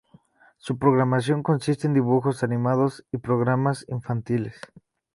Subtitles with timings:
[0.57, 4.55] Su programación consiste en dibujos animados y programas infantiles.